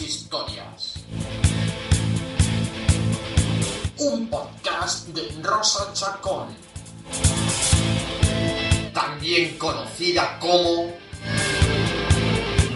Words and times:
Historias. 0.00 0.94
Un 3.98 4.26
podcast 4.28 5.08
de 5.08 5.42
Rosa 5.42 5.92
Chacón. 5.92 6.48
También 8.94 9.58
conocida 9.58 10.38
como 10.40 10.92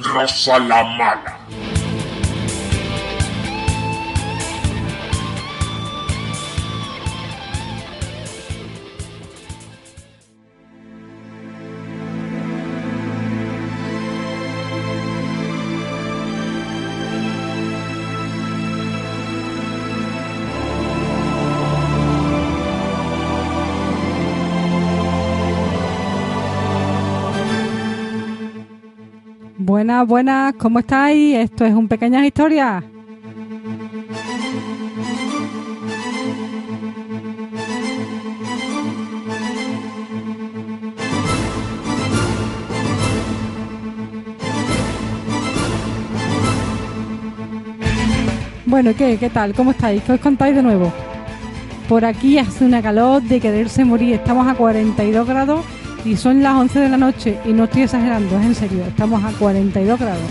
Rosa 0.03 0.59
la 0.59 0.85
Mala. 0.85 1.39
Buenas, 29.77 30.07
buenas, 30.07 30.55
¿cómo 30.55 30.79
estáis? 30.79 31.37
Esto 31.37 31.67
es 31.67 31.75
un 31.75 31.87
Pequeñas 31.87 32.25
Historias. 32.25 32.83
Bueno, 48.65 48.95
¿qué? 48.97 49.19
¿Qué 49.19 49.29
tal? 49.29 49.53
¿Cómo 49.53 49.73
estáis? 49.73 50.03
¿Qué 50.05 50.13
os 50.13 50.21
contáis 50.21 50.57
de 50.57 50.63
nuevo? 50.63 50.91
Por 51.87 52.07
aquí 52.07 52.39
hace 52.39 52.65
una 52.65 52.81
calor 52.81 53.21
de 53.21 53.41
quererse 53.41 53.85
morir. 53.85 54.15
Estamos 54.15 54.49
a 54.49 54.55
42 54.55 55.29
grados 55.29 55.67
y 56.07 56.17
son 56.17 56.41
las 56.41 56.55
11 56.55 56.81
de 56.81 56.89
la 56.89 56.97
noche 56.97 57.39
y 57.45 57.53
no 57.53 57.65
estoy 57.65 57.83
exagerando, 57.83 58.39
es 58.39 58.47
en 58.47 58.55
serio. 58.55 58.85
Estamos 58.87 59.25
a 59.25 59.33
42 59.33 59.99
grados. 59.99 60.23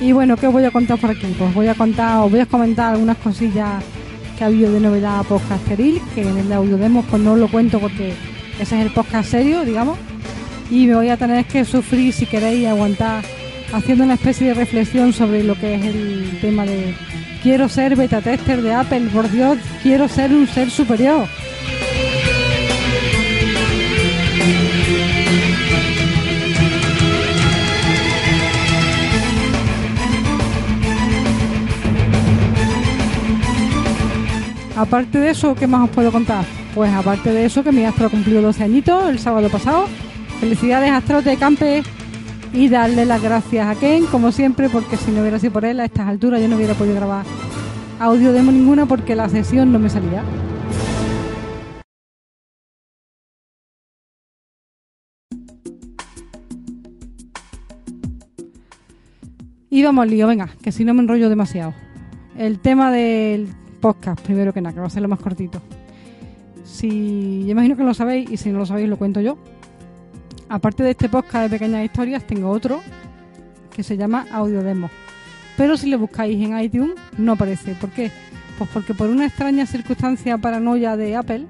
Y 0.00 0.12
bueno, 0.12 0.36
¿qué 0.36 0.46
os 0.46 0.52
voy 0.52 0.64
a 0.64 0.70
contar 0.70 0.98
por 0.98 1.10
aquí? 1.10 1.34
Pues 1.38 1.54
voy 1.54 1.68
a 1.68 1.74
contar, 1.74 2.24
os 2.24 2.30
voy 2.30 2.40
a 2.40 2.46
comentar 2.46 2.94
algunas 2.94 3.18
cosillas 3.18 3.84
ha 4.44 4.46
habido 4.46 4.72
de 4.72 4.80
novedad 4.80 5.24
podcasteril, 5.24 6.00
que 6.14 6.22
en 6.22 6.38
el 6.38 6.52
audio 6.52 6.76
demo 6.76 7.04
pues 7.08 7.22
no 7.22 7.36
lo 7.36 7.48
cuento 7.48 7.78
porque 7.80 8.14
ese 8.58 8.78
es 8.78 8.86
el 8.86 8.92
podcast 8.92 9.30
serio, 9.30 9.64
digamos. 9.64 9.98
Y 10.70 10.86
me 10.86 10.94
voy 10.94 11.08
a 11.08 11.16
tener 11.16 11.44
que 11.46 11.64
sufrir, 11.64 12.12
si 12.12 12.26
queréis, 12.26 12.68
aguantar 12.68 13.24
haciendo 13.72 14.04
una 14.04 14.14
especie 14.14 14.48
de 14.48 14.54
reflexión 14.54 15.12
sobre 15.12 15.44
lo 15.44 15.54
que 15.54 15.74
es 15.74 15.84
el 15.84 16.38
tema 16.40 16.64
de 16.64 16.94
quiero 17.42 17.68
ser 17.68 17.96
beta 17.96 18.20
tester 18.20 18.62
de 18.62 18.74
Apple, 18.74 19.08
por 19.12 19.30
Dios, 19.30 19.58
quiero 19.82 20.08
ser 20.08 20.32
un 20.32 20.46
ser 20.46 20.70
superior. 20.70 21.26
Aparte 34.80 35.18
de 35.18 35.28
eso, 35.28 35.54
¿qué 35.54 35.66
más 35.66 35.82
os 35.82 35.90
puedo 35.90 36.10
contar? 36.10 36.42
Pues 36.74 36.90
aparte 36.90 37.30
de 37.30 37.44
eso, 37.44 37.62
que 37.62 37.70
mi 37.70 37.84
astro 37.84 38.06
ha 38.06 38.08
cumplido 38.08 38.40
12 38.40 38.64
añitos 38.64 39.10
el 39.10 39.18
sábado 39.18 39.50
pasado. 39.50 39.84
Felicidades, 40.40 40.90
astros 40.90 41.22
de 41.22 41.36
Campe. 41.36 41.82
Y 42.54 42.70
darle 42.70 43.04
las 43.04 43.22
gracias 43.22 43.68
a 43.68 43.78
Ken, 43.78 44.06
como 44.06 44.32
siempre, 44.32 44.70
porque 44.70 44.96
si 44.96 45.10
no 45.10 45.20
hubiera 45.20 45.38
sido 45.38 45.52
por 45.52 45.66
él 45.66 45.80
a 45.80 45.84
estas 45.84 46.08
alturas 46.08 46.40
yo 46.40 46.48
no 46.48 46.56
hubiera 46.56 46.72
podido 46.72 46.94
grabar 46.94 47.26
audio 47.98 48.32
demo 48.32 48.50
ninguna 48.50 48.86
porque 48.86 49.14
la 49.14 49.28
sesión 49.28 49.70
no 49.70 49.78
me 49.78 49.90
salía. 49.90 50.24
Y 59.68 59.84
vamos 59.84 60.02
al 60.02 60.10
lío, 60.10 60.26
venga, 60.26 60.48
que 60.62 60.72
si 60.72 60.86
no 60.86 60.94
me 60.94 61.02
enrollo 61.02 61.28
demasiado. 61.28 61.74
El 62.38 62.58
tema 62.58 62.90
del 62.90 63.50
podcast, 63.80 64.20
primero 64.20 64.52
que 64.52 64.60
nada, 64.60 64.74
que 64.74 64.80
va 64.80 64.86
a 64.86 64.90
ser 64.90 65.02
lo 65.02 65.08
más 65.08 65.20
cortito. 65.20 65.60
Si, 66.64 67.44
yo 67.44 67.50
imagino 67.50 67.76
que 67.76 67.82
lo 67.82 67.94
sabéis 67.94 68.30
y 68.30 68.36
si 68.36 68.50
no 68.50 68.58
lo 68.58 68.66
sabéis 68.66 68.88
lo 68.88 68.96
cuento 68.96 69.20
yo. 69.20 69.38
Aparte 70.48 70.82
de 70.82 70.90
este 70.90 71.08
podcast 71.08 71.44
de 71.44 71.58
pequeñas 71.58 71.84
historias, 71.84 72.26
tengo 72.26 72.50
otro 72.50 72.80
que 73.74 73.82
se 73.82 73.96
llama 73.96 74.26
Audio 74.32 74.62
Demo. 74.62 74.90
Pero 75.56 75.76
si 75.76 75.88
lo 75.90 75.98
buscáis 75.98 76.42
en 76.44 76.58
iTunes, 76.58 76.94
no 77.18 77.32
aparece. 77.32 77.74
¿Por 77.74 77.90
qué? 77.90 78.10
Pues 78.58 78.70
porque 78.72 78.94
por 78.94 79.08
una 79.08 79.26
extraña 79.26 79.66
circunstancia 79.66 80.38
paranoia 80.38 80.96
de 80.96 81.16
Apple, 81.16 81.46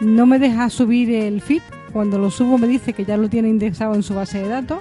no 0.00 0.26
me 0.26 0.38
deja 0.38 0.70
subir 0.70 1.10
el 1.10 1.40
feed. 1.40 1.62
Cuando 1.92 2.18
lo 2.18 2.30
subo 2.30 2.58
me 2.58 2.66
dice 2.66 2.92
que 2.92 3.04
ya 3.04 3.16
lo 3.16 3.28
tiene 3.28 3.48
indexado 3.48 3.94
en 3.94 4.02
su 4.02 4.14
base 4.14 4.42
de 4.42 4.48
datos 4.48 4.80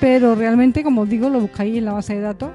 pero 0.00 0.36
realmente, 0.36 0.84
como 0.84 1.02
os 1.02 1.08
digo, 1.08 1.28
lo 1.28 1.40
buscáis 1.40 1.76
en 1.76 1.84
la 1.84 1.92
base 1.92 2.14
de 2.14 2.20
datos, 2.20 2.50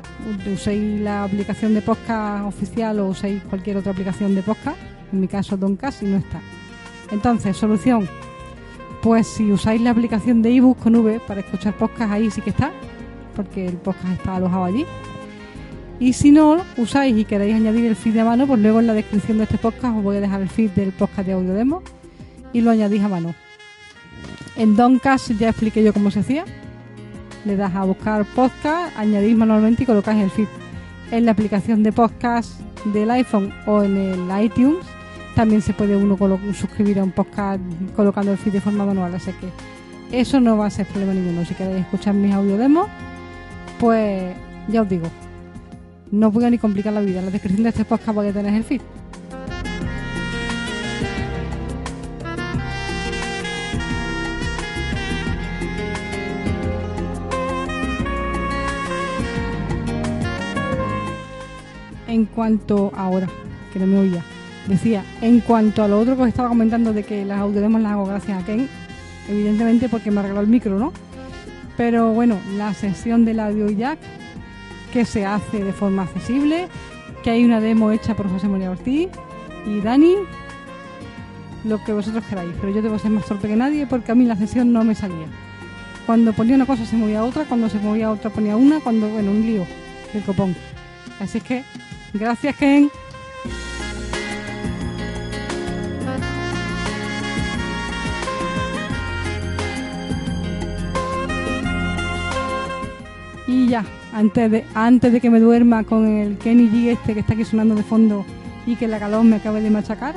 uséis 0.52 1.02
la 1.02 1.26
aplicación 1.26 1.74
de 1.74 1.82
podcast 1.82 2.46
oficial 2.46 3.00
o 3.00 3.08
uséis 3.08 3.44
cualquier 3.50 3.78
otra 3.78 3.92
aplicación 3.92 4.34
de 4.34 4.42
podcast, 4.42 4.78
en 5.12 5.20
mi 5.20 5.28
caso 5.28 5.58
Doncast 5.58 6.04
y 6.04 6.06
no 6.06 6.18
está. 6.18 6.40
Entonces, 7.12 7.58
solución, 7.58 8.08
pues 9.02 9.28
si 9.28 9.52
usáis 9.52 9.82
la 9.82 9.90
aplicación 9.90 10.42
de 10.42 10.56
ebook 10.56 10.80
con 10.80 10.96
V 10.96 11.20
para 11.28 11.42
escuchar 11.42 11.78
podcast, 11.78 12.14
ahí 12.14 12.32
sí 12.32 12.40
que 12.40 12.52
está, 12.52 12.72
porque 13.36 13.68
el 13.68 13.76
podcast 13.76 14.14
está 14.14 14.36
alojado 14.38 14.64
allí. 14.64 14.86
Y 16.00 16.14
si 16.14 16.32
no 16.32 16.64
usáis 16.78 17.16
y 17.18 17.26
queréis 17.26 17.56
añadir 17.56 17.86
el 17.86 17.98
feed 17.98 18.14
de 18.14 18.24
mano, 18.24 18.48
pues 18.48 18.62
luego 18.62 18.80
en 18.80 18.88
la 18.88 18.94
descripción 18.94 19.38
de 19.38 19.44
este 19.44 19.58
podcast 19.58 19.98
os 19.98 20.04
voy 20.04 20.16
a 20.16 20.22
dejar 20.22 20.42
el 20.42 20.50
feed 20.50 20.72
del 20.72 20.94
podcast 20.94 21.28
de 21.28 21.34
audio 21.34 21.54
demo 21.54 21.84
y 22.54 22.62
lo 22.62 22.72
añadís 22.72 23.04
a 23.04 23.10
mano. 23.10 23.36
En 24.56 24.78
Doncast 24.78 25.32
ya 25.32 25.50
expliqué 25.50 25.84
yo 25.84 25.94
cómo 25.94 26.10
se 26.10 26.22
hacía 26.22 26.46
le 27.46 27.56
das 27.56 27.76
a 27.76 27.84
buscar 27.84 28.26
podcast, 28.26 28.96
añadís 28.98 29.36
manualmente 29.36 29.84
y 29.84 29.86
colocáis 29.86 30.24
el 30.24 30.30
feed. 30.30 30.48
En 31.12 31.26
la 31.26 31.32
aplicación 31.32 31.84
de 31.84 31.92
podcast 31.92 32.60
del 32.86 33.12
iPhone 33.12 33.54
o 33.66 33.84
en 33.84 33.98
el 33.98 34.44
iTunes 34.44 34.86
también 35.36 35.62
se 35.62 35.74
puede 35.74 35.96
uno 35.96 36.18
suscribir 36.54 37.00
a 37.00 37.04
un 37.04 37.12
podcast 37.12 37.60
colocando 37.96 38.32
el 38.32 38.38
feed 38.38 38.54
de 38.54 38.62
forma 38.62 38.86
manual, 38.86 39.16
así 39.16 39.32
que 39.32 39.50
eso 40.18 40.40
no 40.40 40.58
va 40.58 40.68
a 40.68 40.70
ser 40.70 40.86
problema 40.86 41.14
ninguno. 41.14 41.44
Si 41.46 41.56
queréis 41.56 41.82
escuchar 41.82 42.14
mis 42.14 42.34
audio 42.34 42.58
demos, 42.58 42.88
pues 43.80 44.36
ya 44.68 44.84
os 44.84 44.90
digo, 44.90 45.08
no 46.12 46.30
voy 46.30 46.46
a 46.46 46.50
ni 46.50 46.58
complicar 46.58 46.94
la 46.94 47.02
vida. 47.02 47.20
En 47.20 47.26
la 47.26 47.32
descripción 47.32 47.64
de 47.64 47.70
este 47.70 47.86
podcast 47.86 48.16
voy 48.16 48.28
a 48.28 48.34
tener 48.34 48.54
el 48.54 48.64
feed. 48.64 48.82
En 62.24 62.26
cuanto 62.28 62.92
ahora, 62.96 63.28
que 63.72 63.80
no 63.80 63.88
me 63.88 63.98
oía, 63.98 64.24
Decía, 64.68 65.04
en 65.22 65.42
cuanto 65.42 65.84
a 65.84 65.90
lo 65.90 66.00
otro 66.00 66.16
que 66.16 66.22
os 66.22 66.28
estaba 66.30 66.48
comentando 66.48 66.94
de 66.94 67.04
que 67.04 67.26
las 67.26 67.40
audiodemas 67.40 67.82
las 67.82 67.92
hago 67.92 68.06
gracias 68.06 68.42
a 68.42 68.46
Ken, 68.46 68.70
evidentemente 69.28 69.90
porque 69.90 70.10
me 70.10 70.22
arregló 70.22 70.40
el 70.40 70.48
micro, 70.48 70.80
¿no? 70.80 70.94
Pero 71.76 72.14
bueno, 72.14 72.40
la 72.56 72.74
sesión 72.74 73.26
del 73.26 73.42
audio 73.42 73.70
jack 73.70 74.00
que 74.94 75.04
se 75.04 75.26
hace 75.26 75.64
de 75.64 75.74
forma 75.74 76.04
accesible, 76.04 76.70
que 77.24 77.32
hay 77.32 77.44
una 77.44 77.60
demo 77.60 77.92
hecha 77.92 78.16
por 78.16 78.30
José 78.30 78.48
María 78.48 78.72
Ortiz 78.72 79.10
y 79.66 79.82
Dani, 79.82 80.16
lo 81.66 81.84
que 81.84 81.92
vosotros 81.92 82.24
queráis, 82.30 82.54
pero 82.62 82.74
yo 82.74 82.82
debo 82.82 82.98
ser 83.00 83.12
más 83.12 83.26
torpe 83.26 83.50
que 83.50 83.58
nadie 83.58 83.86
porque 83.86 84.14
a 84.14 84.16
mí 84.16 84.26
la 84.26 84.38
sesión 84.38 84.72
no 84.72 84.86
me 84.86 84.96
salía. 84.96 85.28
Cuando 86.06 86.32
ponía 86.32 86.56
una 86.56 86.66
cosa 86.66 86.86
se 86.86 86.96
movía 86.96 87.24
otra, 87.24 87.44
cuando 87.46 87.68
se 87.68 87.80
movía 87.80 88.12
otra 88.12 88.30
ponía 88.30 88.56
una, 88.56 88.80
cuando, 88.80 89.10
bueno, 89.10 89.32
un 89.32 89.42
lío, 89.42 89.66
el 90.14 90.22
copón. 90.24 90.56
Así 91.20 91.40
es 91.40 91.44
que, 91.44 91.64
gracias 92.14 92.56
Ken. 92.56 92.90
Y 103.46 103.68
ya, 103.68 103.86
antes 104.14 104.50
de, 104.50 104.66
antes 104.74 105.12
de 105.12 105.20
que 105.20 105.30
me 105.30 105.40
duerma 105.40 105.84
con 105.84 106.08
el 106.08 106.38
Kenny 106.38 106.70
G 106.70 106.92
este 106.92 107.14
que 107.14 107.20
está 107.20 107.34
aquí 107.34 107.44
sonando 107.44 107.76
de 107.76 107.84
fondo 107.84 108.26
y 108.66 108.76
que 108.76 108.88
la 108.88 109.00
calor 109.00 109.24
me 109.24 109.36
acabe 109.36 109.62
de 109.62 109.70
machacar, 109.70 110.16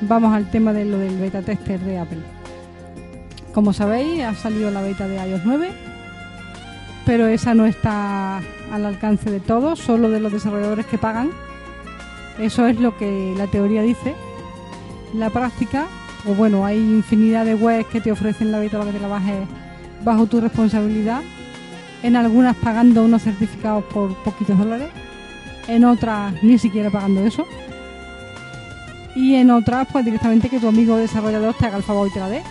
vamos 0.00 0.34
al 0.34 0.50
tema 0.50 0.72
de 0.72 0.84
lo 0.84 0.98
del 0.98 1.16
beta 1.18 1.42
tester 1.42 1.80
de 1.80 1.98
Apple. 1.98 2.18
Como 3.54 3.72
sabéis, 3.72 4.22
ha 4.24 4.34
salido 4.34 4.70
la 4.70 4.82
beta 4.82 5.06
de 5.08 5.16
iOS 5.16 5.42
9, 5.44 5.70
pero 7.06 7.28
esa 7.28 7.54
no 7.54 7.64
está 7.64 8.38
al 8.72 8.84
alcance 8.84 9.30
de 9.30 9.40
todos, 9.40 9.78
solo 9.78 10.10
de 10.10 10.20
los 10.20 10.32
desarrolladores 10.32 10.84
que 10.86 10.98
pagan. 10.98 11.30
Eso 12.38 12.66
es 12.66 12.78
lo 12.80 12.98
que 12.98 13.32
la 13.38 13.46
teoría 13.46 13.80
dice. 13.80 14.14
La 15.14 15.30
práctica, 15.30 15.86
o 16.26 16.34
bueno, 16.34 16.66
hay 16.66 16.76
infinidad 16.76 17.44
de 17.44 17.54
webs 17.54 17.86
que 17.86 18.00
te 18.00 18.10
ofrecen 18.10 18.50
la 18.50 18.58
beta 18.58 18.76
para 18.76 18.90
que 18.90 18.98
te 18.98 19.02
la 19.02 19.08
bajes 19.08 19.46
bajo 20.04 20.26
tu 20.26 20.40
responsabilidad 20.40 21.22
en 22.02 22.16
algunas 22.16 22.56
pagando 22.56 23.04
unos 23.04 23.22
certificados 23.22 23.84
por 23.84 24.14
poquitos 24.16 24.58
dólares, 24.58 24.88
en 25.68 25.84
otras 25.84 26.34
ni 26.42 26.58
siquiera 26.58 26.90
pagando 26.90 27.24
eso, 27.24 27.46
y 29.14 29.36
en 29.36 29.50
otras 29.50 29.88
pues 29.90 30.04
directamente 30.04 30.48
que 30.48 30.60
tu 30.60 30.68
amigo 30.68 30.96
desarrollador 30.96 31.54
te 31.54 31.66
haga 31.66 31.78
el 31.78 31.82
favor 31.82 32.08
y 32.08 32.12
te 32.12 32.20
la 32.20 32.28
dé. 32.28 32.42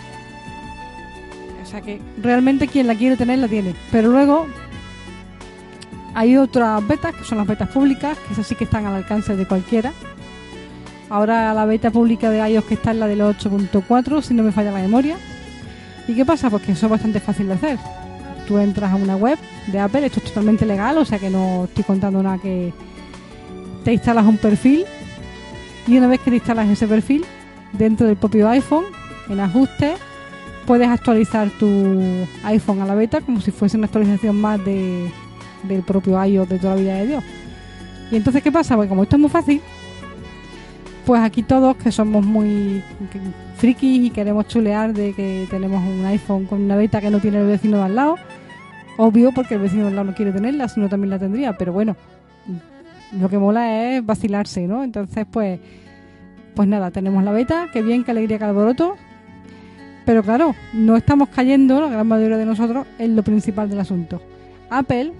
O 1.66 1.68
sea 1.68 1.80
que 1.80 2.00
realmente 2.22 2.68
quien 2.68 2.86
la 2.86 2.94
quiere 2.94 3.16
tener 3.16 3.40
la 3.40 3.48
tiene, 3.48 3.74
pero 3.90 4.08
luego 4.08 4.46
hay 6.14 6.36
otras 6.36 6.86
betas 6.86 7.14
que 7.14 7.24
son 7.24 7.38
las 7.38 7.46
betas 7.46 7.68
públicas, 7.68 8.16
que 8.18 8.32
esas 8.32 8.46
sí 8.46 8.54
que 8.54 8.64
están 8.64 8.86
al 8.86 8.94
alcance 8.94 9.36
de 9.36 9.46
cualquiera. 9.46 9.92
Ahora 11.10 11.52
la 11.54 11.66
beta 11.66 11.90
pública 11.90 12.30
de 12.30 12.48
iOS 12.48 12.64
que 12.64 12.74
está 12.74 12.92
en 12.92 13.00
la 13.00 13.06
del 13.06 13.20
8.4, 13.20 14.22
si 14.22 14.34
no 14.34 14.42
me 14.42 14.52
falla 14.52 14.70
la 14.70 14.80
memoria. 14.80 15.16
¿Y 16.08 16.14
qué 16.14 16.24
pasa? 16.24 16.50
Pues 16.50 16.62
que 16.62 16.72
eso 16.72 16.86
es 16.86 16.90
bastante 16.90 17.20
fácil 17.20 17.48
de 17.48 17.54
hacer 17.54 17.78
tú 18.46 18.58
entras 18.58 18.92
a 18.92 18.96
una 18.96 19.16
web 19.16 19.38
de 19.66 19.78
Apple, 19.78 20.06
esto 20.06 20.20
es 20.20 20.26
totalmente 20.26 20.64
legal, 20.64 20.96
o 20.98 21.04
sea 21.04 21.18
que 21.18 21.28
no 21.28 21.64
estoy 21.64 21.84
contando 21.84 22.22
nada 22.22 22.38
que 22.38 22.72
te 23.84 23.92
instalas 23.92 24.24
un 24.24 24.38
perfil 24.38 24.84
y 25.86 25.98
una 25.98 26.06
vez 26.06 26.20
que 26.20 26.30
te 26.30 26.36
instalas 26.36 26.68
ese 26.68 26.86
perfil, 26.86 27.24
dentro 27.72 28.06
del 28.06 28.16
propio 28.16 28.48
iPhone, 28.48 28.84
en 29.28 29.40
ajustes, 29.40 29.98
puedes 30.66 30.88
actualizar 30.88 31.48
tu 31.50 32.26
iPhone 32.44 32.80
a 32.82 32.86
la 32.86 32.94
beta 32.94 33.20
como 33.20 33.40
si 33.40 33.50
fuese 33.50 33.76
una 33.76 33.86
actualización 33.86 34.40
más 34.40 34.62
de, 34.64 35.10
del 35.62 35.82
propio 35.82 36.22
iOS 36.24 36.48
de 36.48 36.58
toda 36.58 36.74
la 36.74 36.80
vida 36.80 36.94
de 36.96 37.06
Dios. 37.06 37.24
Y 38.10 38.16
entonces, 38.16 38.42
¿qué 38.42 38.52
pasa? 38.52 38.76
Pues 38.76 38.88
como 38.88 39.02
esto 39.02 39.16
es 39.16 39.20
muy 39.20 39.30
fácil, 39.30 39.60
pues 41.04 41.22
aquí 41.22 41.42
todos 41.42 41.76
que 41.76 41.90
somos 41.90 42.24
muy 42.24 42.82
frikis 43.56 44.06
y 44.06 44.10
queremos 44.10 44.46
chulear 44.48 44.92
de 44.92 45.12
que 45.12 45.46
tenemos 45.50 45.82
un 45.82 46.04
iPhone 46.04 46.46
con 46.46 46.62
una 46.62 46.76
beta 46.76 47.00
que 47.00 47.10
no 47.10 47.20
tiene 47.20 47.38
el 47.40 47.46
vecino 47.46 47.78
de 47.78 47.84
al 47.84 47.94
lado, 47.94 48.16
Obvio 48.98 49.32
porque 49.32 49.54
el 49.54 49.60
vecino 49.60 49.86
del 49.86 49.94
lado 49.94 50.08
no 50.08 50.14
quiere 50.14 50.32
tenerla, 50.32 50.68
sino 50.68 50.88
también 50.88 51.10
la 51.10 51.18
tendría, 51.18 51.52
pero 51.52 51.72
bueno, 51.72 51.96
lo 53.12 53.28
que 53.28 53.38
mola 53.38 53.92
es 53.92 54.04
vacilarse, 54.04 54.66
¿no? 54.66 54.82
Entonces, 54.82 55.26
pues, 55.30 55.60
pues 56.54 56.66
nada, 56.66 56.90
tenemos 56.90 57.22
la 57.22 57.30
beta, 57.30 57.68
qué 57.72 57.82
bien, 57.82 58.04
qué 58.04 58.12
alegría, 58.12 58.38
qué 58.38 58.44
alboroto. 58.44 58.96
Pero 60.06 60.22
claro, 60.22 60.54
no 60.72 60.96
estamos 60.96 61.28
cayendo, 61.30 61.80
la 61.80 61.88
gran 61.88 62.06
mayoría 62.06 62.36
de 62.36 62.46
nosotros, 62.46 62.86
en 62.98 63.16
lo 63.16 63.24
principal 63.24 63.68
del 63.68 63.80
asunto. 63.80 64.22
Apple 64.70 65.12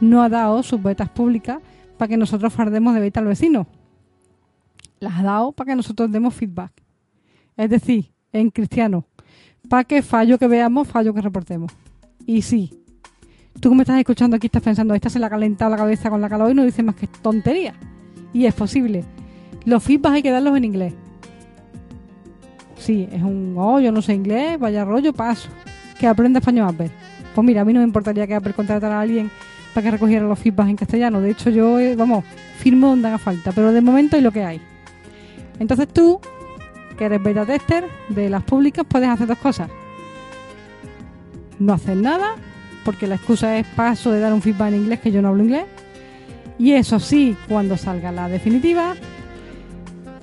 no 0.00 0.20
ha 0.20 0.28
dado 0.28 0.64
sus 0.64 0.82
betas 0.82 1.08
públicas 1.08 1.60
para 1.96 2.08
que 2.08 2.16
nosotros 2.16 2.52
fardemos 2.52 2.92
de 2.92 3.00
beta 3.00 3.20
al 3.20 3.26
vecino. 3.26 3.68
Las 4.98 5.20
ha 5.20 5.22
dado 5.22 5.52
para 5.52 5.70
que 5.70 5.76
nosotros 5.76 6.10
demos 6.10 6.34
feedback. 6.34 6.72
Es 7.56 7.70
decir, 7.70 8.10
en 8.32 8.50
cristiano, 8.50 9.06
para 9.68 9.84
que 9.84 10.02
fallo 10.02 10.38
que 10.38 10.48
veamos, 10.48 10.88
fallo 10.88 11.14
que 11.14 11.20
reportemos. 11.20 11.72
Y 12.26 12.42
sí, 12.42 12.82
tú 13.60 13.70
que 13.70 13.76
me 13.76 13.82
estás 13.84 13.96
escuchando 13.96 14.36
aquí 14.36 14.48
estás 14.48 14.62
pensando, 14.62 14.92
esta 14.94 15.08
se 15.08 15.20
le 15.20 15.26
ha 15.26 15.30
calentado 15.30 15.70
la 15.70 15.76
cabeza 15.76 16.10
con 16.10 16.20
la 16.20 16.28
calor 16.28 16.50
y 16.50 16.54
no 16.54 16.64
dice 16.64 16.82
más 16.82 16.96
que 16.96 17.06
tontería. 17.06 17.74
Y 18.32 18.46
es 18.46 18.54
posible. 18.54 19.04
Los 19.64 19.84
feedbacks 19.84 20.16
hay 20.16 20.22
que 20.22 20.32
darlos 20.32 20.56
en 20.56 20.64
inglés. 20.64 20.94
Sí, 22.86 23.08
es 23.10 23.20
un, 23.20 23.56
oh, 23.58 23.80
yo 23.80 23.90
no 23.90 24.00
sé 24.00 24.14
inglés, 24.14 24.60
vaya 24.60 24.84
rollo, 24.84 25.12
paso. 25.12 25.48
Que 25.98 26.06
aprenda 26.06 26.38
español 26.38 26.68
Apple. 26.68 26.88
Pues 27.34 27.44
mira, 27.44 27.62
a 27.62 27.64
mí 27.64 27.72
no 27.72 27.80
me 27.80 27.84
importaría 27.84 28.28
que 28.28 28.34
Apple 28.36 28.52
contratara 28.52 28.98
a 28.98 29.00
alguien 29.00 29.28
para 29.74 29.86
que 29.86 29.90
recogiera 29.90 30.24
los 30.24 30.38
feedbacks 30.38 30.70
en 30.70 30.76
castellano. 30.76 31.20
De 31.20 31.32
hecho, 31.32 31.50
yo, 31.50 31.80
eh, 31.80 31.96
vamos, 31.96 32.24
firmo 32.58 32.90
donde 32.90 33.08
haga 33.08 33.18
falta. 33.18 33.50
Pero 33.50 33.72
de 33.72 33.80
momento 33.80 34.14
hay 34.14 34.22
lo 34.22 34.30
que 34.30 34.44
hay. 34.44 34.60
Entonces 35.58 35.88
tú, 35.88 36.20
que 36.96 37.06
eres 37.06 37.20
beta 37.20 37.44
tester 37.44 37.88
de 38.08 38.30
las 38.30 38.44
públicas, 38.44 38.86
puedes 38.88 39.08
hacer 39.08 39.26
dos 39.26 39.38
cosas. 39.38 39.68
No 41.58 41.72
hacer 41.72 41.96
nada 41.96 42.36
porque 42.84 43.08
la 43.08 43.16
excusa 43.16 43.58
es 43.58 43.66
paso 43.66 44.12
de 44.12 44.20
dar 44.20 44.32
un 44.32 44.42
feedback 44.42 44.68
en 44.68 44.76
inglés 44.76 45.00
que 45.00 45.10
yo 45.10 45.22
no 45.22 45.28
hablo 45.30 45.42
inglés. 45.42 45.64
Y 46.56 46.70
eso 46.74 47.00
sí, 47.00 47.36
cuando 47.48 47.76
salga 47.76 48.12
la 48.12 48.28
definitiva, 48.28 48.94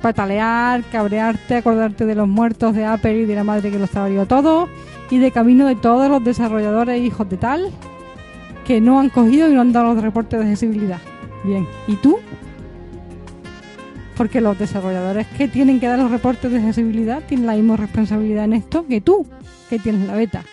patalear, 0.03 0.83
cabrearte, 0.91 1.55
acordarte 1.55 2.05
de 2.05 2.13
los 2.13 2.27
muertos 2.27 2.75
de 2.75 2.83
Apple 2.83 3.21
y 3.21 3.25
de 3.25 3.35
la 3.35 3.45
madre 3.45 3.71
que 3.71 3.79
los 3.79 3.89
trabaría 3.89 4.25
todo, 4.25 4.67
y 5.09 5.17
de 5.17 5.31
camino 5.31 5.65
de 5.65 5.75
todos 5.75 6.09
los 6.09 6.21
desarrolladores 6.23 7.01
hijos 7.01 7.29
de 7.29 7.37
tal 7.37 7.71
que 8.65 8.81
no 8.81 8.99
han 8.99 9.09
cogido 9.09 9.49
y 9.49 9.53
no 9.53 9.61
han 9.61 9.71
dado 9.71 9.93
los 9.93 10.03
reportes 10.03 10.39
de 10.39 10.45
accesibilidad. 10.45 10.99
Bien, 11.45 11.65
¿y 11.87 11.95
tú? 11.95 12.19
Porque 14.17 14.41
los 14.41 14.59
desarrolladores 14.59 15.25
que 15.37 15.47
tienen 15.47 15.79
que 15.79 15.87
dar 15.87 15.99
los 15.99 16.11
reportes 16.11 16.51
de 16.51 16.57
accesibilidad 16.57 17.23
tienen 17.23 17.45
la 17.45 17.53
misma 17.53 17.77
responsabilidad 17.77 18.43
en 18.43 18.53
esto 18.53 18.85
que 18.85 18.99
tú, 18.99 19.25
que 19.69 19.79
tienes 19.79 20.05
la 20.05 20.15
beta. 20.15 20.43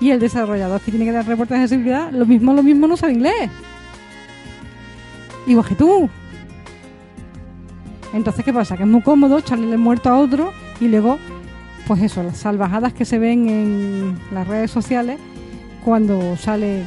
Y 0.00 0.10
el 0.10 0.18
desarrollador 0.18 0.80
que 0.80 0.90
tiene 0.90 1.06
que 1.06 1.12
dar 1.12 1.26
reportes 1.26 1.58
de 1.58 1.62
accesibilidad, 1.62 2.10
lo 2.10 2.26
mismo, 2.26 2.54
lo 2.54 2.62
mismo 2.64 2.88
no 2.88 2.96
sabe 2.96 3.12
inglés. 3.12 3.50
Igual 5.46 5.68
que 5.68 5.74
tú. 5.76 6.10
Entonces, 8.12 8.44
¿qué 8.44 8.52
pasa? 8.52 8.76
Que 8.76 8.82
es 8.82 8.88
muy 8.88 9.02
cómodo 9.02 9.38
echarle 9.38 9.70
el 9.70 9.78
muerto 9.78 10.10
a 10.10 10.18
otro 10.18 10.52
y 10.80 10.88
luego, 10.88 11.18
pues 11.86 12.02
eso, 12.02 12.22
las 12.22 12.38
salvajadas 12.38 12.92
que 12.92 13.04
se 13.04 13.18
ven 13.18 13.48
en 13.48 14.18
las 14.32 14.46
redes 14.46 14.70
sociales 14.70 15.18
cuando 15.84 16.36
sale 16.36 16.84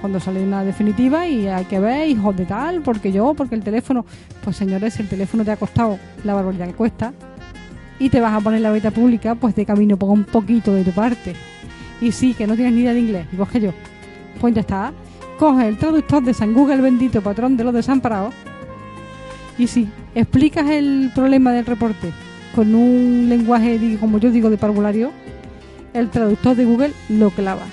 cuando 0.00 0.20
sale 0.20 0.42
una 0.44 0.62
definitiva 0.62 1.26
y 1.26 1.48
hay 1.48 1.64
que 1.64 1.80
ver, 1.80 2.08
hijos 2.08 2.36
de 2.36 2.44
tal, 2.44 2.82
porque 2.82 3.10
yo, 3.10 3.34
porque 3.34 3.54
el 3.54 3.62
teléfono, 3.62 4.04
pues 4.44 4.56
señores, 4.56 5.00
el 5.00 5.08
teléfono 5.08 5.44
te 5.44 5.50
ha 5.50 5.56
costado 5.56 5.98
la 6.22 6.34
barbaridad 6.34 6.66
que 6.66 6.74
cuesta 6.74 7.12
y 7.98 8.10
te 8.10 8.20
vas 8.20 8.34
a 8.34 8.40
poner 8.40 8.60
la 8.60 8.70
beta 8.70 8.90
pública, 8.90 9.34
pues 9.34 9.56
de 9.56 9.64
camino 9.64 9.96
ponga 9.96 10.12
un 10.12 10.24
poquito 10.24 10.74
de 10.74 10.84
tu 10.84 10.92
parte 10.92 11.34
y 12.00 12.12
sí, 12.12 12.34
que 12.34 12.46
no 12.46 12.54
tienes 12.54 12.74
ni 12.74 12.82
idea 12.82 12.92
de 12.92 13.00
inglés, 13.00 13.26
igual 13.32 13.48
que 13.48 13.60
yo, 13.60 13.72
pues 14.40 14.54
ya 14.54 14.60
está. 14.60 14.92
Coge 15.38 15.66
el 15.66 15.76
traductor 15.76 16.22
de 16.22 16.34
San 16.34 16.54
Google, 16.54 16.80
bendito 16.80 17.20
patrón 17.20 17.56
de 17.56 17.64
los 17.64 17.74
desamparados, 17.74 18.34
y 19.58 19.66
sí, 19.66 19.88
explicas 20.16 20.68
el 20.70 21.12
problema 21.14 21.52
del 21.52 21.66
reporte 21.66 22.10
con 22.54 22.74
un 22.74 23.28
lenguaje, 23.28 23.98
como 24.00 24.18
yo 24.18 24.30
digo, 24.30 24.48
de 24.48 24.56
parvulario, 24.56 25.12
el 25.92 26.08
traductor 26.08 26.56
de 26.56 26.64
Google 26.64 26.92
lo 27.10 27.30
clava. 27.30 27.66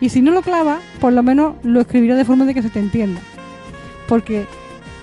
Y 0.00 0.10
si 0.10 0.22
no 0.22 0.30
lo 0.30 0.42
clava, 0.42 0.78
por 1.00 1.12
lo 1.12 1.24
menos 1.24 1.56
lo 1.64 1.80
escribirá 1.80 2.14
de 2.14 2.24
forma 2.24 2.44
de 2.44 2.54
que 2.54 2.62
se 2.62 2.70
te 2.70 2.78
entienda. 2.78 3.20
Porque 4.06 4.46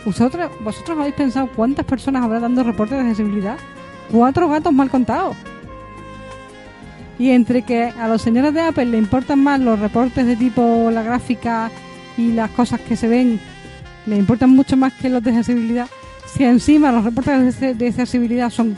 vosotros, 0.06 0.50
vosotros 0.64 0.98
habéis 0.98 1.16
pensado 1.16 1.50
cuántas 1.54 1.86
personas 1.86 2.24
habrá 2.24 2.40
dando 2.40 2.64
reportes 2.64 2.98
de 2.98 3.04
accesibilidad. 3.04 3.58
Cuatro 4.10 4.48
gatos 4.48 4.72
mal 4.72 4.90
contados. 4.90 5.36
Y 7.20 7.32
entre 7.32 7.64
que 7.64 7.84
a 7.84 8.08
los 8.08 8.22
señores 8.22 8.54
de 8.54 8.62
Apple 8.62 8.86
le 8.86 8.98
importan 8.98 9.44
más 9.44 9.60
los 9.60 9.80
reportes 9.80 10.26
de 10.26 10.38
tipo 10.38 10.90
la 10.92 11.04
gráfica 11.04 11.72
y 12.18 12.32
las 12.32 12.52
cosas 12.52 12.80
que 12.80 12.96
se 12.96 13.10
ven, 13.10 13.42
le 14.06 14.18
importan 14.18 14.50
mucho 14.50 14.78
más 14.78 14.94
que 14.94 15.10
los 15.10 15.24
de 15.24 15.32
accesibilidad, 15.32 15.88
si 16.26 16.44
encima 16.44 16.92
los 16.92 17.04
reportes 17.04 17.60
de 17.60 17.88
accesibilidad 17.88 18.50
son 18.50 18.76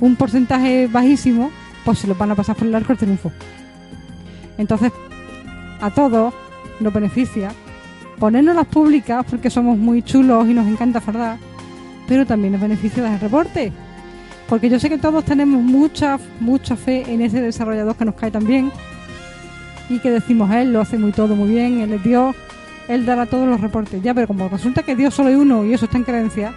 un 0.00 0.16
porcentaje 0.16 0.86
bajísimo, 0.86 1.50
pues 1.84 1.98
se 2.00 2.06
los 2.06 2.16
van 2.16 2.30
a 2.30 2.34
pasar 2.34 2.56
por 2.56 2.66
el 2.66 2.74
arco 2.74 2.88
del 2.88 2.98
triunfo. 2.98 3.32
Entonces, 4.56 4.92
a 5.80 5.90
todos 5.90 6.34
nos 6.80 6.92
beneficia 6.92 7.50
ponernos 8.18 8.54
las 8.54 8.66
públicas 8.66 9.24
porque 9.28 9.50
somos 9.50 9.78
muy 9.78 10.02
chulos 10.02 10.48
y 10.48 10.54
nos 10.54 10.66
encanta 10.66 11.00
fardar 11.00 11.38
pero 12.08 12.24
también 12.26 12.52
nos 12.54 12.62
beneficia 12.62 13.02
dar 13.02 13.12
el 13.12 13.20
reporte. 13.20 13.70
Porque 14.48 14.70
yo 14.70 14.80
sé 14.80 14.88
que 14.88 14.98
todos 14.98 15.24
tenemos 15.24 15.62
mucha, 15.62 16.18
mucha 16.40 16.74
fe 16.74 17.04
en 17.06 17.20
ese 17.20 17.40
desarrollador 17.40 17.94
que 17.94 18.06
nos 18.06 18.14
cae 18.14 18.30
tan 18.30 18.46
bien 18.46 18.72
y 19.90 19.98
que 19.98 20.10
decimos, 20.10 20.50
él 20.50 20.72
lo 20.72 20.80
hace 20.80 20.96
muy 20.96 21.12
todo 21.12 21.36
muy 21.36 21.50
bien, 21.50 21.80
él 21.80 21.92
es 21.92 22.02
Dios, 22.02 22.34
él 22.88 23.06
dará 23.06 23.26
todos 23.26 23.46
los 23.46 23.60
reportes. 23.60 24.02
Ya, 24.02 24.14
pero 24.14 24.26
como 24.26 24.48
resulta 24.48 24.82
que 24.82 24.96
Dios 24.96 25.14
solo 25.14 25.28
hay 25.28 25.36
uno 25.36 25.64
y 25.64 25.74
eso 25.74 25.84
está 25.84 25.98
en 25.98 26.04
creencia, 26.04 26.54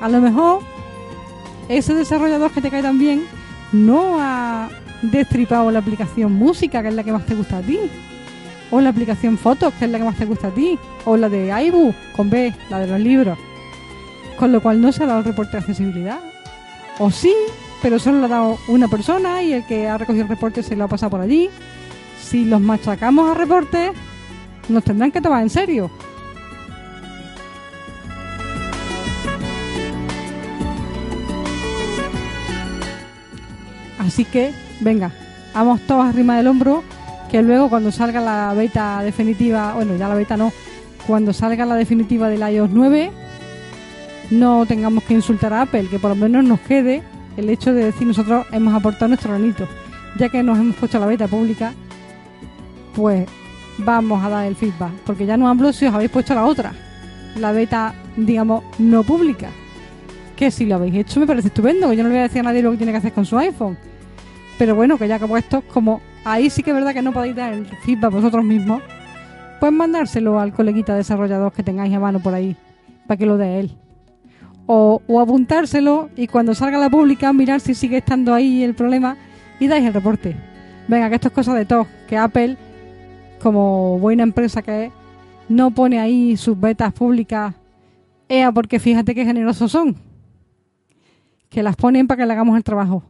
a 0.00 0.08
lo 0.08 0.20
mejor 0.20 0.60
ese 1.68 1.94
desarrollador 1.94 2.50
que 2.50 2.60
te 2.60 2.70
cae 2.70 2.82
tan 2.82 2.98
bien 2.98 3.24
no 3.72 4.18
ha 4.20 4.68
destripado 5.02 5.70
la 5.70 5.80
aplicación 5.80 6.32
música, 6.32 6.82
que 6.82 6.88
es 6.88 6.94
la 6.94 7.04
que 7.04 7.12
más 7.12 7.26
te 7.26 7.34
gusta 7.34 7.58
a 7.58 7.62
ti, 7.62 7.78
o 8.70 8.80
la 8.80 8.90
aplicación 8.90 9.38
fotos, 9.38 9.72
que 9.74 9.86
es 9.86 9.90
la 9.90 9.98
que 9.98 10.04
más 10.04 10.16
te 10.16 10.24
gusta 10.24 10.48
a 10.48 10.50
ti, 10.50 10.78
o 11.04 11.16
la 11.16 11.28
de 11.28 11.48
iBook 11.66 11.94
con 12.16 12.30
B, 12.30 12.54
la 12.70 12.78
de 12.78 12.86
los 12.86 13.00
libros. 13.00 13.38
Con 14.38 14.52
lo 14.52 14.60
cual 14.62 14.80
no 14.80 14.92
se 14.92 15.04
ha 15.04 15.06
dado 15.06 15.20
el 15.20 15.24
reporte 15.24 15.52
de 15.52 15.58
accesibilidad. 15.58 16.20
O 16.98 17.10
sí, 17.10 17.34
pero 17.80 17.98
solo 17.98 18.18
lo 18.18 18.26
ha 18.26 18.28
dado 18.28 18.58
una 18.68 18.88
persona 18.88 19.42
y 19.42 19.52
el 19.52 19.66
que 19.66 19.88
ha 19.88 19.98
recogido 19.98 20.24
el 20.24 20.28
reporte 20.28 20.62
se 20.62 20.76
lo 20.76 20.84
ha 20.84 20.88
pasado 20.88 21.10
por 21.10 21.20
allí. 21.20 21.50
Si 22.20 22.44
los 22.44 22.60
machacamos 22.60 23.30
a 23.30 23.34
reporte, 23.34 23.92
nos 24.68 24.84
tendrán 24.84 25.10
que 25.10 25.20
tomar 25.20 25.42
en 25.42 25.50
serio. 25.50 25.90
Así 33.98 34.24
que, 34.24 34.52
venga, 34.80 35.12
vamos 35.54 35.80
todos 35.86 36.04
arriba 36.04 36.36
del 36.36 36.48
hombro, 36.48 36.82
que 37.30 37.40
luego 37.42 37.70
cuando 37.70 37.92
salga 37.92 38.20
la 38.20 38.52
beta 38.52 39.02
definitiva, 39.02 39.74
bueno, 39.74 39.96
ya 39.96 40.08
la 40.08 40.14
beta 40.14 40.36
no, 40.36 40.52
cuando 41.06 41.32
salga 41.32 41.64
la 41.64 41.76
definitiva 41.76 42.28
del 42.28 42.40
iOS 42.40 42.70
9, 42.70 43.12
no 44.30 44.66
tengamos 44.66 45.04
que 45.04 45.14
insultar 45.14 45.52
a 45.52 45.62
Apple, 45.62 45.88
que 45.88 45.98
por 45.98 46.10
lo 46.10 46.16
menos 46.16 46.44
nos 46.44 46.60
quede 46.60 47.02
el 47.36 47.48
hecho 47.48 47.72
de 47.72 47.84
decir 47.84 48.06
nosotros 48.06 48.46
hemos 48.52 48.74
aportado 48.74 49.08
nuestro 49.08 49.30
granito. 49.30 49.66
Ya 50.18 50.28
que 50.28 50.42
nos 50.42 50.58
hemos 50.58 50.76
puesto 50.76 50.98
la 50.98 51.06
beta 51.06 51.26
pública, 51.26 51.72
pues 52.94 53.26
vamos 53.78 54.22
a 54.24 54.28
dar 54.28 54.46
el 54.46 54.56
feedback. 54.56 54.92
Porque 55.04 55.26
ya 55.26 55.36
no 55.36 55.48
hablo 55.48 55.72
si 55.72 55.86
os 55.86 55.94
habéis 55.94 56.10
puesto 56.10 56.34
la 56.34 56.44
otra, 56.44 56.72
la 57.36 57.52
beta, 57.52 57.94
digamos, 58.16 58.64
no 58.78 59.02
pública. 59.02 59.48
Que 60.36 60.50
si 60.50 60.66
lo 60.66 60.76
habéis 60.76 60.94
hecho 60.94 61.20
me 61.20 61.26
parece 61.26 61.48
estupendo, 61.48 61.90
que 61.90 61.96
yo 61.96 62.02
no 62.02 62.08
le 62.08 62.14
voy 62.16 62.20
a 62.20 62.28
decir 62.28 62.40
a 62.40 62.44
nadie 62.44 62.62
lo 62.62 62.72
que 62.72 62.78
tiene 62.78 62.92
que 62.92 62.98
hacer 62.98 63.12
con 63.12 63.24
su 63.24 63.38
iPhone. 63.38 63.76
Pero 64.58 64.74
bueno, 64.74 64.98
que 64.98 65.08
ya 65.08 65.18
que 65.18 65.26
puesto, 65.26 65.62
como 65.72 66.00
ahí 66.24 66.50
sí 66.50 66.62
que 66.62 66.70
es 66.70 66.74
verdad 66.74 66.94
que 66.94 67.02
no 67.02 67.12
podéis 67.12 67.36
dar 67.36 67.52
el 67.52 67.66
feedback 67.66 68.12
vosotros 68.12 68.44
mismos, 68.44 68.82
pues 69.60 69.72
mandárselo 69.72 70.40
al 70.40 70.52
coleguita 70.52 70.96
desarrollador 70.96 71.52
que 71.52 71.62
tengáis 71.62 71.94
a 71.94 72.00
mano 72.00 72.20
por 72.20 72.34
ahí, 72.34 72.56
para 73.06 73.16
que 73.16 73.26
lo 73.26 73.36
dé 73.36 73.60
él. 73.60 73.76
O, 74.66 75.02
o 75.06 75.20
apuntárselo 75.20 76.10
y 76.16 76.28
cuando 76.28 76.54
salga 76.54 76.78
la 76.78 76.88
pública 76.88 77.32
mirar 77.32 77.60
si 77.60 77.74
sigue 77.74 77.98
estando 77.98 78.34
ahí 78.34 78.62
el 78.62 78.74
problema 78.74 79.16
y 79.58 79.66
dais 79.68 79.84
el 79.84 79.94
reporte. 79.94 80.36
Venga, 80.88 81.08
que 81.08 81.16
esto 81.16 81.28
es 81.28 81.34
cosa 81.34 81.54
de 81.54 81.64
todos, 81.64 81.86
que 82.08 82.16
Apple, 82.16 82.56
como 83.42 83.98
buena 83.98 84.22
empresa 84.22 84.62
que 84.62 84.86
es, 84.86 84.92
no 85.48 85.70
pone 85.72 85.98
ahí 85.98 86.36
sus 86.36 86.58
betas 86.58 86.92
públicas, 86.92 87.54
ea 88.28 88.52
porque 88.52 88.78
fíjate 88.78 89.14
qué 89.14 89.24
generosos 89.24 89.70
son. 89.72 89.96
Que 91.48 91.62
las 91.62 91.76
ponen 91.76 92.06
para 92.06 92.22
que 92.22 92.26
le 92.26 92.32
hagamos 92.32 92.56
el 92.56 92.64
trabajo. 92.64 93.02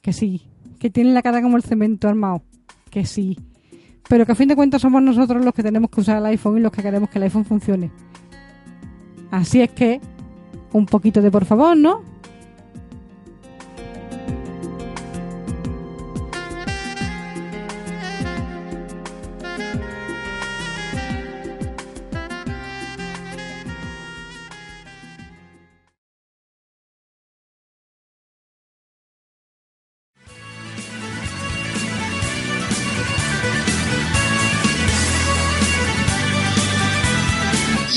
Que 0.00 0.12
sí. 0.12 0.42
Que 0.78 0.88
tienen 0.88 1.14
la 1.14 1.22
cara 1.22 1.42
como 1.42 1.56
el 1.56 1.64
cemento 1.64 2.08
armado. 2.08 2.42
Que 2.90 3.04
sí. 3.04 3.36
Pero 4.08 4.24
que 4.24 4.32
a 4.32 4.34
fin 4.36 4.48
de 4.48 4.56
cuentas 4.56 4.82
somos 4.82 5.02
nosotros 5.02 5.44
los 5.44 5.52
que 5.52 5.62
tenemos 5.62 5.90
que 5.90 6.00
usar 6.00 6.18
el 6.18 6.26
iPhone 6.26 6.58
y 6.58 6.60
los 6.60 6.70
que 6.70 6.82
queremos 6.82 7.10
que 7.10 7.18
el 7.18 7.24
iPhone 7.24 7.44
funcione. 7.44 7.90
Así 9.30 9.60
es 9.60 9.70
que, 9.70 10.00
un 10.72 10.86
poquito 10.86 11.22
de 11.22 11.30
por 11.30 11.44
favor, 11.44 11.76
¿no? 11.76 12.02